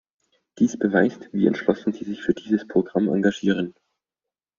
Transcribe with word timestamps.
Dies 0.57 0.79
beweist, 0.79 1.29
wie 1.31 1.45
entschlossen 1.45 1.93
Sie 1.93 2.05
sich 2.05 2.23
für 2.23 2.33
dieses 2.33 2.67
Programm 2.67 3.07
engagieren. 3.09 3.75